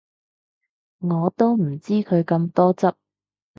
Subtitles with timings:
[1.01, 2.91] 我都唔知佢咁多汁